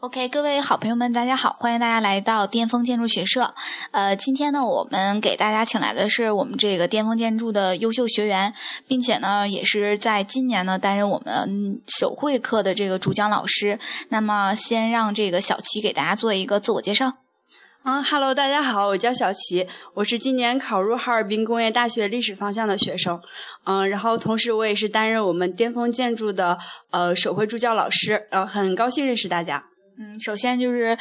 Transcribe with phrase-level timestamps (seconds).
[0.00, 3.52] OK，各位好朋友们，大家好，欢迎大家来到巅峰建筑学社。
[3.90, 8.54] 呃，今天呢，我们给大家请来的是我们这个巅峰建筑的优秀学员，
[8.86, 13.80] 并且呢，也是在今年呢担任我们手绘课的这个主讲老师。
[14.10, 17.14] 那么，先让这个小齐给大家做一个自我介绍。
[17.82, 23.20] 嗯哈喽，大家好，我叫小齐，我是今年考入哈尔滨工业大学历史方向的学生。
[23.64, 26.56] 嗯，然后同时我也是担任我们巅峰建筑的
[26.92, 28.28] 呃手绘助教老师。
[28.30, 29.64] 呃，很高兴认识大家。
[29.98, 30.96] 嗯，首先就是，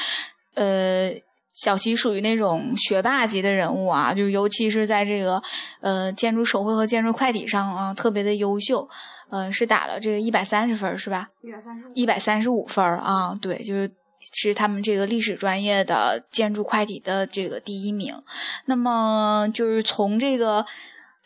[0.56, 1.12] 呃，
[1.54, 5.42] 小齐属于那种学霸级的人物啊，就尤其是在这个
[5.82, 8.90] 呃建筑手绘和建筑快体上啊，特别的优秀。
[9.30, 11.30] 嗯，是打了这个一百三十分是吧？
[11.42, 11.92] 一百三十五。
[11.94, 13.92] 一百三十五分啊，对，就是
[14.34, 18.22] 是他们这个历史专业的建筑快体的这个第一名。
[18.66, 20.66] 那么就是从这个。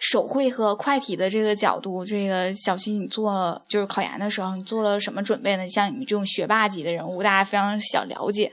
[0.02, 5.70] 手绘和快题的这个角度，这个小新，你做就是考研的时候，你做了什么准备呢？
[5.70, 8.52] 像你们这种学霸级的人物，大家非常想了解。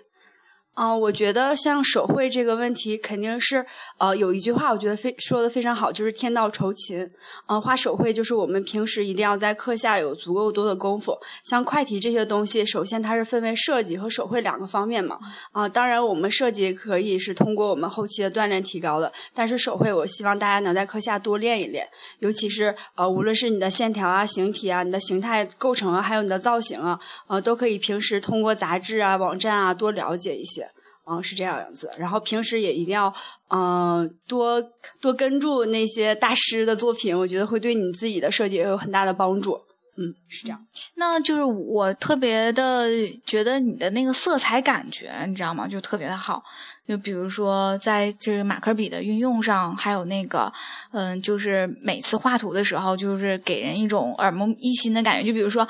[0.79, 7.05] 啊，我觉得像手绘这个问题，肯定是呃有一句话，我觉得非说的非常好，就是天道酬勤。
[7.47, 11.19] 呃，画手绘就是我们平时一定要在课下有足够多的功夫。
[11.43, 15.19] 像快题这些东西，首先它是分为设计和手绘两个方面嘛。
[15.51, 21.85] 啊，当然我们设计可以是通过我们后期的锻炼提高的，但是手绘我希望大家能在课下多练一练，
[22.21, 30.68] 尤其是呃无论是你的线条啊、形体啊、你的形态构成啊，还有你的造型啊，呃都可以平时通过杂志啊、网站啊多了解一些。
[31.11, 31.91] 嗯，是这样子。
[31.99, 33.13] 然后平时也一定要，
[33.49, 34.63] 嗯，多
[35.01, 39.59] 多跟住那些大师的作品，我觉得会对你自己的设计也有很大的帮助。
[39.97, 40.65] 嗯，是这样。
[40.95, 42.87] 那就是我特别的
[43.27, 45.67] 觉得你的那个色彩感觉，你知道吗？
[45.67, 46.43] 就特别的好。
[46.87, 50.53] 就比如说在这个马克笔的运用上，还有那个，
[50.93, 55.27] 嗯，就是每次画图的时候，就是给人一种耳目一新的感觉。
[55.27, 55.67] 就比如说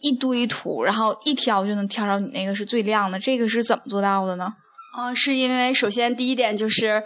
[0.00, 4.54] 一堆图，然后一挑就能挑着你那个是最亮的，这个是怎么做到的呢？
[4.98, 7.02] 嗯，是因为首先第一点就是。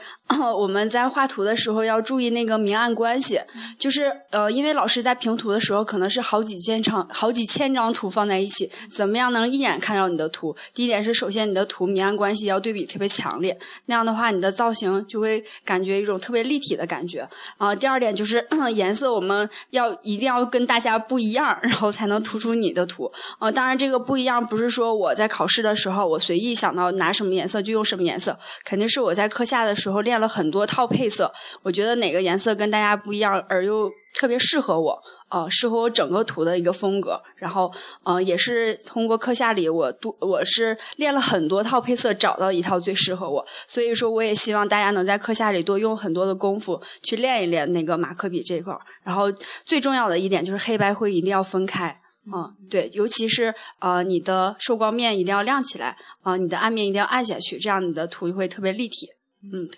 [0.56, 3.40] 我们在画图的时候要注意那个明暗关系，
[3.76, 10.54] 就是呃，因为老师在评图的时候可能是好几千张、好几千张图放在一起，怎么样能一眼看到你的图？
[10.72, 17.28] 第一点是，首先你的图明暗关系要对比特别强烈，那样的话你的造型就会感觉一种特别立体的感觉
[17.58, 17.74] 啊。
[17.74, 23.10] 第二点就是 颜色，我们要一定要跟大家不一样，然后才能突出你的图
[23.40, 23.50] 啊。
[23.50, 30.20] 当然，这个不一样不是说我在考试的时候我随意想到拿什么颜色就用用什么颜色，肯定是我在课下的时候练。
[30.20, 31.32] 了很多套配色，
[31.62, 37.18] 我觉得哪个颜色跟大家不一样，而又特别适合我，呃，适合我整个图的一个风格。
[37.36, 37.72] 然后，
[38.04, 43.42] 呃，也是通过课下里，我多我是练了很多套配色，找到一套最适合我。
[43.66, 48.80] 所以说，我也希望大家能在课下里多用很多的功夫去练一练那个马克笔这块儿。
[49.02, 49.32] 然后，
[49.64, 51.98] 最重要的一点就是黑白灰一定要分开。
[52.32, 59.08] 嗯，对，尤其是呃，你的受光面一定要亮起来，啊，你的暗面一定要暗下去，这样你的图会特别立体。
[59.52, 59.68] 嗯。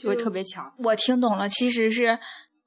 [0.00, 0.72] 就会特别强。
[0.78, 2.16] 我听懂了，其实是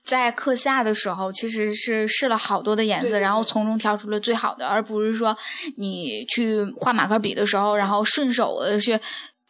[0.03, 5.37] 在课下的时候，其实是试了好多的颜色，然后从中挑出了最好的，而不是说
[5.77, 8.99] 你去画马克笔的时候，然后顺手的去。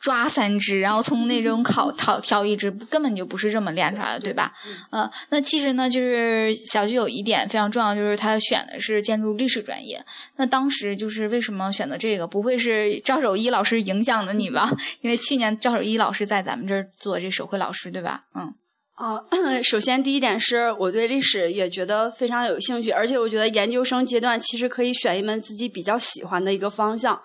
[0.02, 4.52] 抓三只，然后从那种 考挑挑一只，根本就不是这么练出来的，对吧？
[4.92, 10.04] 嗯，那其实呢，就是小菊有一点非常重要，就是他选的是建筑历史专业。
[10.38, 12.26] 那当时就是为什么选择这个？
[12.26, 14.72] 不会是赵守一老师影响的你吧？
[15.02, 18.24] 因为去年赵守一老师在咱们这儿做这手绘老师，对吧？
[18.34, 18.54] 嗯。
[18.96, 19.20] 啊，
[19.64, 27.20] 首先第一点是我对历史也觉得非常有兴趣，而且我觉得研究生阶段其实可以选一门自己比较喜欢的一个方向。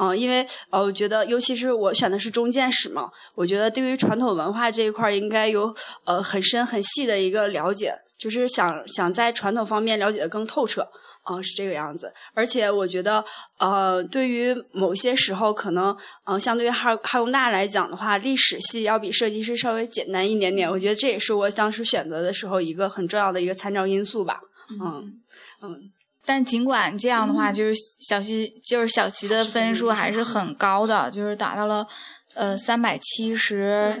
[0.00, 10.86] 嗯，因为呃，我觉得，尤其是我选的是中建史嘛，我觉得对于传统文化这一块应该有呃很深很细的一个了解，就是想想在传统方面了解的更透彻，
[11.28, 12.12] 嗯，是这个样子。
[12.32, 13.24] 而且我觉得，
[13.58, 20.70] 呃，对于某些时候可能，嗯，相对于哈哈工大来讲的话，历史系要比设计师稍微简单一点点。
[20.70, 24.38] 我觉得这也是我当时选择的时候一个很重要的一个参照因素吧。
[24.80, 25.20] 嗯
[25.62, 25.90] 嗯。
[26.28, 27.74] 但尽管这样的话，就是
[28.06, 31.86] 小齐就是小齐的分数还是很高的，就是达到了
[32.34, 33.98] 呃三百七十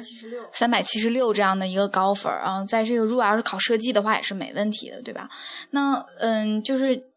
[0.52, 2.62] 三百七十六这样的一个高分啊。
[2.66, 5.30] 在这个如果要是考设计的话，也是没问题的，对吧？
[5.70, 7.07] 那嗯，就是。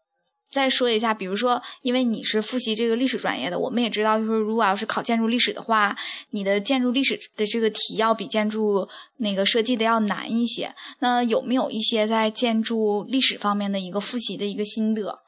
[0.52, 5.96] 再说一下，比如说，因为你是复习这个历史专业的，我们也知道，就是如果要是考建筑历史的话，
[6.30, 10.74] 你的建筑历史的这个题要比建筑那个设计的要难一些。
[10.98, 15.21] 那有没有一些在建筑历史方面的一个复习的一个心得？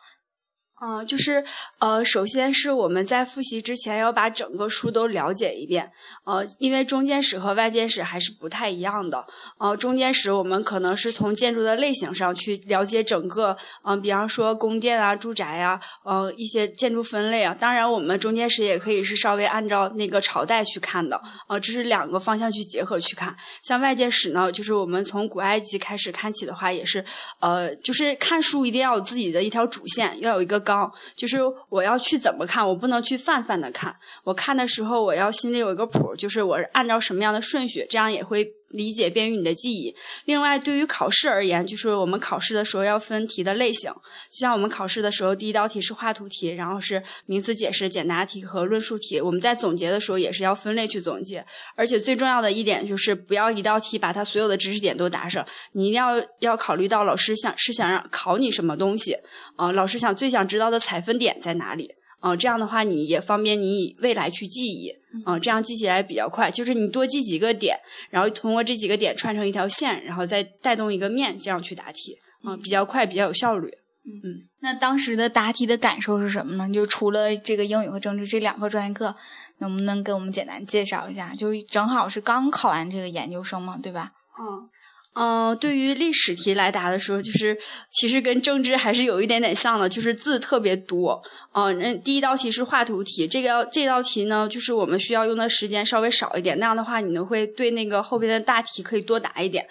[0.80, 1.42] 嗯，就是
[1.78, 5.90] 呃，首先是我们在复习之前要把整个书都了解一遍，
[6.24, 9.24] 呃，因为中间史和外建史还是不太一样的。
[9.58, 17.56] 呃，中间史我们可能是从建筑的类型上去了解整个，嗯，比方说宫殿啊、住宅呀，呃，一些建筑分类啊。
[17.58, 21.18] 当然，我们中间史也可以是稍微按照那个朝代去看的，
[21.48, 23.34] 呃，这是两个方向去结合去看。
[23.62, 27.02] 像外界史呢，就是我们从古埃及开始看起的话，也是，
[27.40, 30.90] 呃，就是看书一定要有自己的一条主线，要有一个高。
[31.14, 31.38] 就是
[31.68, 33.94] 我要去怎么看，我不能去泛泛的看。
[34.24, 38.52] 我看的时候，我要心里有一个谱，就是我按照什么样的顺序，这样也会。
[38.74, 39.94] 理解便于你的记忆。
[40.26, 43.90] 另外，对于考试而言，就是我们考试的时候要分题的类型。
[44.30, 49.20] 就像我们考试的时候，第一道题是画图题，然后是名词解释、简答题和论述题。
[49.20, 51.44] 我们在总结的时候也是要分类去总结。
[51.76, 55.46] 而且最重要的一点就是，不要一道题把它所有的知识点都答上。
[55.72, 59.16] 你一定要要考虑到老师想是想让考你什么东西
[59.56, 59.72] 啊？
[59.72, 61.94] 老师想最想知道的采分点在哪里？
[62.24, 64.90] 啊，这样的话你也方便你以未来去记忆，
[65.26, 66.50] 啊，这样记起来比较快。
[66.50, 67.78] 就是你多记几个点，
[68.08, 73.68] 然后通过这几个点串成一条线，然后再带动一个面，这样去答题，啊，比较快，比较有效率。
[74.06, 76.72] 嗯，那当时的答题的感受是什么呢？
[76.72, 79.14] 就除了这个英语和政治这两科专业课，
[79.58, 81.34] 能不能给我们简单介绍一下？
[81.34, 84.12] 就正好是刚考完这个研究生嘛，对吧？
[84.40, 84.70] 嗯。
[85.14, 87.56] 嗯，对于历史题来答的时候，就是
[87.88, 91.22] 其实跟政治还是有一点点像的，就是字特别多。
[91.52, 99.64] 嗯，那第一道题是画图题，这个这道题呢，就是我们需要用的时间稍微少一点，那样的话，你呢会对那个后边的大题可以多答一点。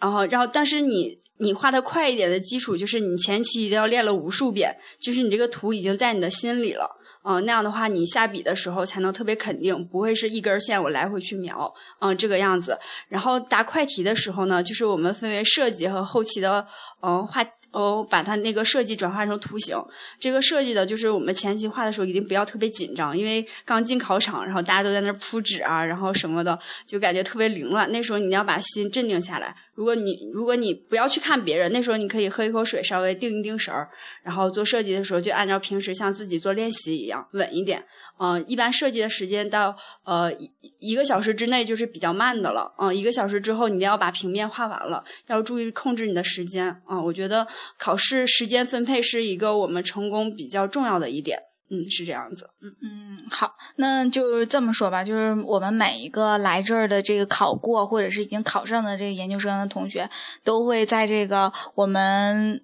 [0.00, 6.97] 然后，然后，但是你你画的快一点的基础，就是你前期一定要练了无数遍，就是你这个图已经在你的心里了。
[7.22, 12.78] 嗯，那样的话，你下笔的时候才能特别肯定，不会是一根线我来回去描，嗯，这个样子。
[13.08, 16.66] 然后答快题的时候呢，就是我们分为设计和后期的，
[17.02, 17.44] 嗯，画。
[17.70, 19.76] 哦，把它那个设计转化成图形。
[20.18, 27.90] 这个设计的，就是我们前期画的时候，一定不要特别紧张，因为刚进考场，然后大家都在那铺纸啊，然后什么的，就感觉特别凌乱。
[27.92, 29.54] 那时候你要把心镇定下来。
[29.74, 33.88] 如果你如果你不要去看别人，那时候你可以喝一口水，稍微定一定神儿。
[34.24, 37.84] 然后做设计的时候，就按照平时像自己做练习一样，稳一点。
[38.18, 40.50] 嗯，一般设计的时间到呃一
[40.80, 42.74] 一个小时之内就是比较慢的了。
[42.78, 46.82] 嗯，一个小时之后，你一定要把平面画完了，要注意控制你的时间。
[46.90, 47.46] 嗯，我觉得。
[47.78, 51.38] 考试时间分配是一个我们成功比较重要的一点，
[51.70, 60.08] 嗯，是这样子，嗯嗯，好，那就这么说吧，就是我们每一个来这儿的这个考过或者是已经考上的这个研究生的同学，
[60.42, 62.62] 都会在这个我们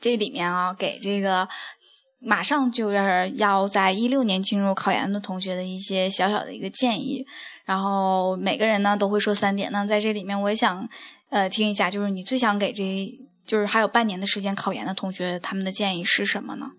[0.00, 1.48] 这里面啊，给这个
[2.20, 7.26] 马上就是要在一六年进入考研的同学的一些小小的一个建议，
[7.64, 10.88] 然后每个人呢都会说三点，那在这里面我也想
[11.30, 13.18] 呃听一下，就是你最想给这。
[13.46, 16.72] 就是还有半年的时间考研的同学，他们的建议是什么呢？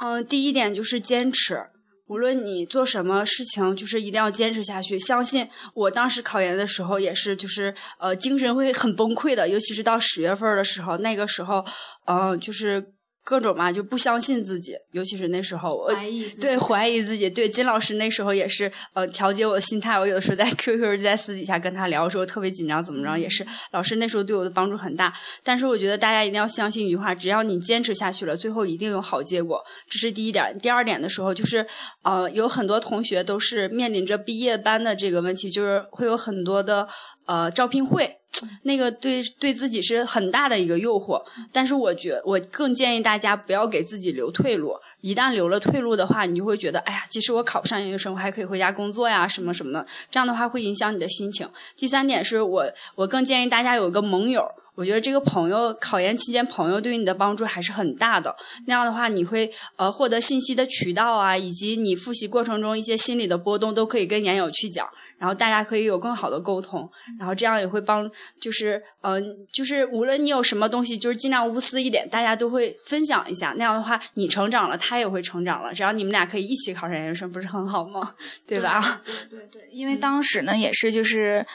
[0.00, 1.62] 嗯，第一点就是坚持，
[2.06, 4.98] 无论你做什么事情，就是一定要坚持下去。
[4.98, 11.64] 相信我当时考研的时候也是，就是呃，精神会很崩溃的，尤其是到十月份的时候，那个时候，
[12.06, 12.92] 嗯，就是。
[13.24, 17.30] 各种嘛，就不相信自己，尤其是那时候，怀疑对怀疑自己。
[17.30, 19.98] 对金老师那时候也是，呃，调节我的心态。
[19.98, 23.46] 我有的时候在 QQ 就在私底下跟他聊，说特别紧张，怎么着也是。
[23.70, 25.12] 老师那时候对我的帮助很大。
[25.44, 29.62] 但是我觉得大家一定要相信一句话：只要你坚持下去了，最后一定有好结果。
[29.88, 30.58] 这是第一点。
[30.58, 31.64] 第二点的时候，就是
[32.02, 36.88] 呃，有很多同学都是面临着毕业班的这个问题，就是会有很多的
[37.26, 38.18] 呃招聘会。
[38.64, 44.74] 那个对对自己是很大的一个诱惑，但是我觉我更建议大家不要给自己留退路。
[45.00, 49.86] 一旦留了退路的话，你就会觉得，哎呀，即使我考不上研究生，我还可以回家工作呀，什么什么的。
[50.10, 51.48] 这样的话会影响你的心情。
[51.76, 54.44] 第三点是我我更建议大家有一个盟友。
[54.74, 58.34] 我觉得这个朋友考研期间朋友对于你的帮助还是很大的。
[58.66, 64.88] 那样的话，你会呃获得信息的渠道啊，以及你复习过程中一些心理的波动，都可以跟研友去讲。
[65.18, 68.10] 然后大家可以有更好的沟通，然后这样也会帮，
[68.40, 73.54] 就是嗯，就是无论你有什么东西，就是尽量无私一点，大家都会分享一下。
[73.56, 75.72] 那样的话，你成长了，他也会成长了。
[75.72, 78.14] 只要你们俩可以一起考上研究生，不是很好吗？
[78.44, 79.00] 对吧？
[79.30, 81.46] 对对对，因为当时呢，也是就是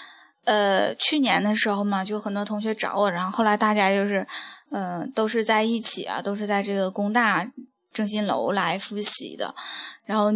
[0.48, 4.26] 呃，去年的时候嘛，就很多同学找我，然后后来大家就是
[4.72, 7.48] 嗯，都是在一起啊，都是在这个工大
[7.94, 9.54] 正新楼来复习的，
[10.06, 10.32] 然后。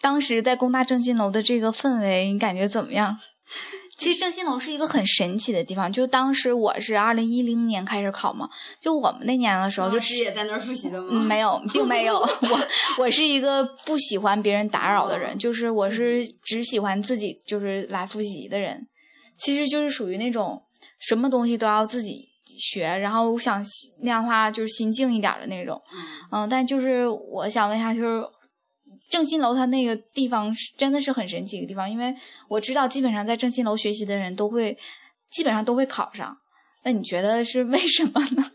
[0.00, 3.18] 当时在工大正新楼的这个氛围，你感觉怎么样？
[3.98, 5.92] 其实正新楼是一个很神奇的地方。
[5.92, 8.48] 就当时我是二零一零年开始考嘛，
[8.80, 11.20] 就我们那年的时候，就是也在那儿复习的吗？
[11.20, 12.14] 没有，并没有。
[12.20, 18.86] 我我是一个不喜欢别人打扰的人，就是我是只喜欢自己就是来复习的人。
[19.38, 20.62] 其实就是属于那种
[20.98, 22.28] 什么东西都要自己
[22.58, 23.64] 学，然后我想
[24.02, 25.80] 那样的话就是心静一点的那种，
[26.32, 28.26] 嗯，但就是我想问一下，就是
[29.08, 32.14] 正新楼它那个地方是真的是很神奇一个地方，因为
[32.48, 34.76] 我知道基本上在正新楼学习的人都会
[35.30, 36.36] 基本上都会考上，
[36.84, 38.50] 那你觉得是为什么呢？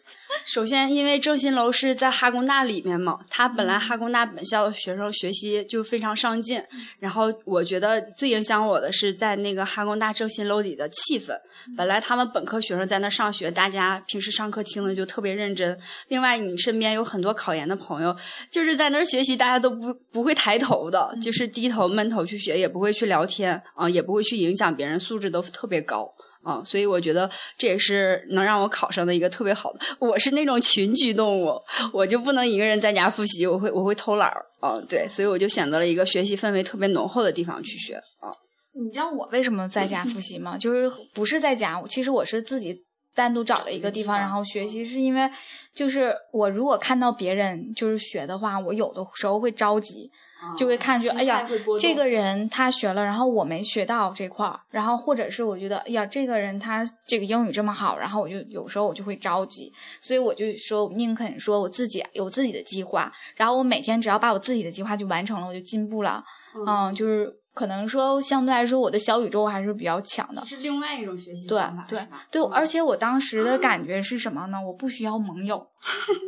[0.46, 6.62] 首先，因为正新楼是在哈工大里面嘛，他本来哈工大本校的学生学习就非常上进。
[7.00, 11.34] 然后，我觉得最影响我的是在那个哈工大正新楼里的气氛。
[11.78, 15.78] 本来他们本科学生在那上学，大家平时上课听的就特别认真。
[16.10, 18.16] 另外，你身边有很多考研的朋友，
[18.52, 26.14] 就是在那儿学习，大家都不不会抬头的，就是低头闷头去学，也不会去聊天啊，也不会去影响别人，素质都特别高。
[26.44, 29.80] 啊，所以我觉得这也是能让我考上的一个特别好的。
[30.00, 31.54] 我是那种群居动物，
[31.94, 34.46] 我就不能一个人在家复习，我会我会偷懒儿。
[34.60, 37.96] 啊，对，所以我就选择了一个学习氛围特别浓厚的地方去学。
[37.96, 38.28] 啊，
[38.74, 40.58] 你知道我为什么在家复习吗？
[40.58, 42.76] 就是不是在家，其实我是自己
[43.14, 45.30] 单独找了一个地方，然后学习，是因为
[45.74, 50.12] 就是我如果看到别人就是学的话，我有的时候会着急。
[50.58, 51.48] 就会看，就哎呀，
[51.80, 66.22] 这个人他学了，然后我没学到这块儿，然后或者是我觉得，哎呀，这个人他这个英语这么好，然后我就有时候我就会着急，所以我就说宁肯说我自己有自己的计划，然后我每天只要把我自己的计划就完成了，我就进步了，
[66.68, 67.34] 嗯，就是。
[67.54, 70.44] 可能说相对来说，我的小宇宙还是比较强的。
[70.46, 72.00] 是另外一种学习方法，对
[72.32, 74.58] 对对，而且我当时的感 觉是什么呢？
[74.60, 75.66] 我不需要盟友，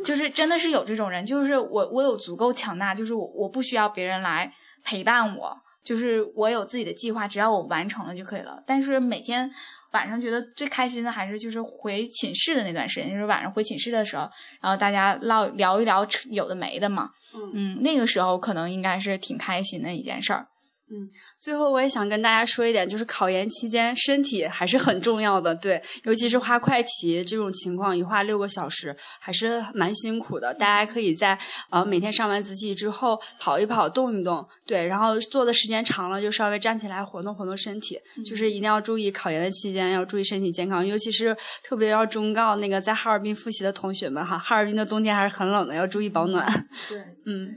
[0.04, 4.52] 就是真的是有这种人，就是我我有足够强大，就是我我不需要别人来
[4.84, 8.62] 陪伴我，就是我有自己的计划，只要我完成了就可以了。
[8.64, 9.50] 但是每天
[9.92, 14.30] 晚上觉得最开心的还是就是回寝室的那段时间，就是晚上回寝室的时候，
[14.60, 17.10] 然后大家唠聊一聊有的没的嘛，
[17.52, 20.46] 嗯，那个时候可能应该是挺开心的一件事儿。
[20.88, 30.54] 嗯，最后我也想跟大家说一点，就是考研期间身体还是很重要的，对，尤其是画快题这种情况，一画六个小时还是蛮辛苦的。
[30.54, 31.36] 大家可以在
[31.70, 46.46] 呃每天上完自习之后跑一跑，动一动，对，然后做的时间长了就稍微站起来活动活动身体，就是一定要注意考研的期间要注意身体健康，尤其是特别要忠告那个在哈尔滨复习的同学们哈，哈尔滨的冬天还是很冷的，要注意保暖。
[46.88, 47.48] 对， 嗯，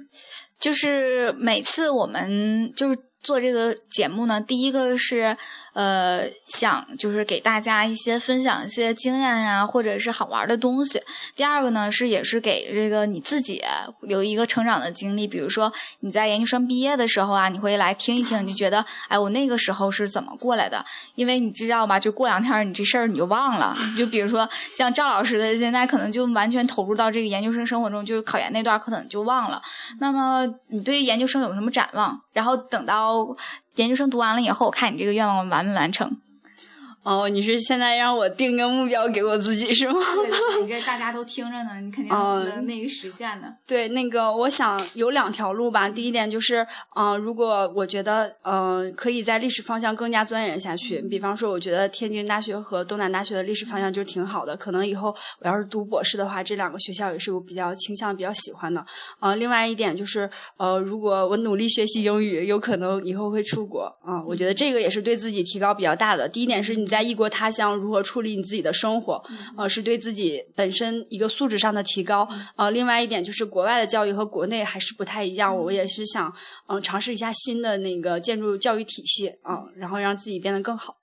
[0.60, 2.98] 就是每次我们就是。
[3.22, 5.36] 做这个节目呢，第一个是，
[5.74, 11.02] 呃，想就是给大家一些分享一些经验呀，或者是好玩的东西。
[11.36, 13.62] 第二个呢，是也是给这个你自己
[14.02, 15.28] 留一个成长的经历。
[15.28, 20.84] 比如说你在研究生毕业的时候啊，你会来听一听，你就觉得，哎，我那个时候是怎么过来的？
[21.16, 23.76] 因为你知道吧，就过两天你这事儿你就忘了。
[23.98, 29.62] 就比如说像赵老师的，现在可能就完全投入到这个研究生生活中，就是考研那段可能就忘了。
[30.00, 32.20] 那么你对研究生有什么展望？
[32.32, 33.09] 然后等到
[33.76, 36.20] 研究生读完了以后，看你这个愿望完没完成。
[37.02, 40.00] 哦，你是现在让我定个目标给我自己是吗？
[40.16, 43.52] 对，你这 大家都听着呢，你肯定能那个实现的。
[43.66, 45.90] 对，那个我想有两条路吧。
[45.90, 51.02] 第一点就是，嗯，如果我觉得，嗯，可以在历史方向更加钻研下去。
[51.04, 54.56] 比方说，我觉得天津大学和东南大学的历史方向就挺好的。
[54.58, 58.86] 可能以后我要是读博士的话，这两个学校也是我比较倾向、比较喜欢的。
[59.22, 63.84] 呃，另外一点就是，呃，如果我努力学习英语，有可能以后会出国。
[64.04, 66.28] 啊，我觉得这个也是对自己提高比较大的。
[66.28, 66.90] 第一点是你。
[66.90, 69.24] 在异国他乡如何处理你自己的生活，
[69.58, 72.28] 呃，是对自己本身一个素质上的提高。
[72.56, 75.56] 呃，另外一点就是国外的教育和国内还是不太一样。
[75.56, 76.34] 我也是想，
[76.68, 80.99] 嗯，尝试一下新的那个建筑教育体系啊，然后让自己变得更好。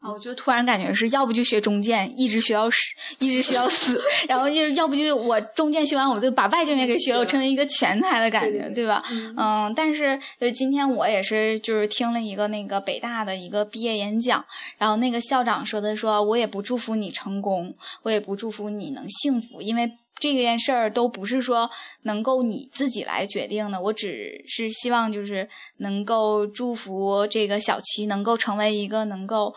[0.00, 2.78] 啊，我就突然感觉是要不就学中建，一直学到死，
[3.18, 9.04] 一直学到死，然后就要不就我中建学完，我就把外建也给学了，我成为一个全才的感觉，对吧？
[9.36, 14.42] 嗯，但是就是今天我也是就是听了一个那个北大的一个毕业演讲，
[14.78, 21.70] 然后那个校长说的，说我也不祝福你成功，我也不祝福你能幸福，因为这件事儿都不是说
[22.04, 25.46] 能够你自己来决定的，我只是希望就是
[25.78, 29.54] 能够祝福这个小七能够成为一个能够。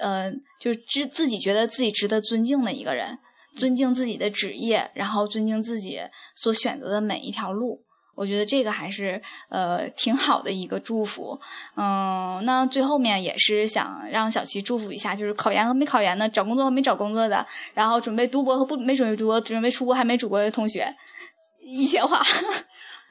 [0.00, 3.18] 呃，就是知自己觉得自己值得尊敬的一个人，
[3.54, 6.00] 尊敬自己的职业，然后尊敬自己
[6.34, 7.82] 所选择的每一条路。
[8.16, 11.40] 我觉得这个还是呃挺好的一个祝福。
[11.76, 20.94] 嗯，那最后面也是想让小齐祝福一下，就是考研和没考研的，找工作和没找工作的，然后准备读博和不没准备读博，准备出国还没出国的同学，
[21.64, 22.22] 一些话。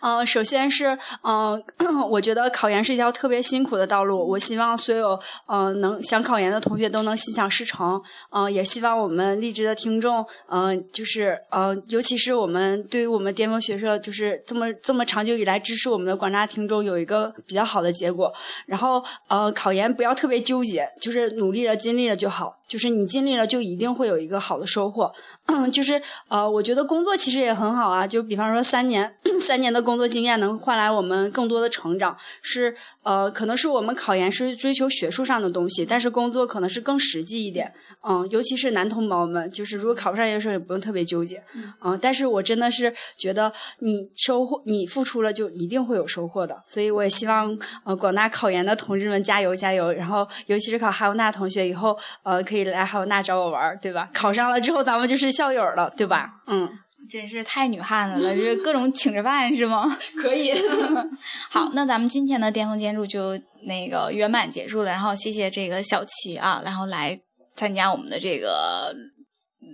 [0.01, 1.61] 嗯，首先是嗯，
[2.09, 4.27] 我觉得考研是一条特别辛苦的道路。
[4.27, 8.01] 我希望所有嗯能想考研的同学都能心想事成。
[8.31, 18.31] 嗯，也希望我们励志的听众，嗯，就是嗯，尤其是我们对于我们巅峰学社，就是这么这么长久以来支持我们的广大听众，有一个比较好的结果。
[18.65, 22.55] 然后呃，考研不要特别纠结，就是努力了、尽力了就好。
[22.69, 25.11] 就是你尽力了，就一定会有一个好的收获。
[25.73, 28.05] 就是呃，我觉得工作其实也很好啊。
[28.05, 32.15] 就比方说三年，三年的工作经验能换来我们更多的成长。
[32.41, 37.73] 是呃，可能是我们考研是追求学术上的东西，但是工作可能是更实际一点。
[38.07, 41.43] 嗯，尤其是男同胞们，就是如果考不上研究生，也不用特别纠结。
[41.83, 46.55] 嗯，但是我真的是觉得你收获，你付出了就一定会有收获的。
[46.67, 49.91] 所以我也希望呃广大考研的同志们加油加油。
[49.91, 52.69] 然后尤其是考哈工大同学，以后呃可以。
[52.69, 54.09] 来哈工大找我玩对吧？
[54.13, 56.29] 考上了之后，咱们就是校友了，对吧？
[56.45, 56.69] 嗯，
[57.09, 59.97] 真是太女汉子了，就是各种 请着饭是吗？
[60.15, 60.53] 可以。
[61.49, 64.91] 好，那咱们今天的巅峰建筑就那个圆满结束了。
[64.91, 67.19] 然后谢谢这个小齐啊，然后来
[67.55, 68.95] 参加我们的这个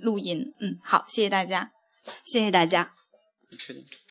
[0.01, 0.53] 录音。
[0.59, 1.71] 嗯，好，谢谢大家，
[2.25, 2.93] 谢谢大家。
[3.59, 3.83] 确定。